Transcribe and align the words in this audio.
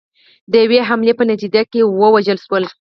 د 0.51 0.53
یوې 0.63 0.79
حملې 0.87 1.13
په 1.17 1.23
نتیجه 1.31 1.61
کې 1.71 1.81
ووژل 1.99 2.37
شول 2.45 2.63